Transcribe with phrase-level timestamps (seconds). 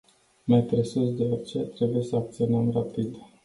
[0.47, 3.15] Mai presus de orice, trebuie să reacționăm rapid.